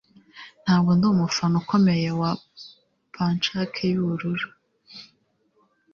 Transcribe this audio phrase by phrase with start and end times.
[0.63, 2.31] Ntabwo ndi umufana ukomeye wa
[3.13, 4.47] pancake yubururu.